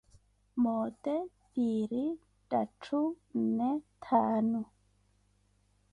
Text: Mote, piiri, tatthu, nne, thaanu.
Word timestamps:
Mote, 0.63 1.13
piiri, 1.51 2.01
tatthu, 2.49 3.03
nne, 3.43 3.71
thaanu. 4.03 4.63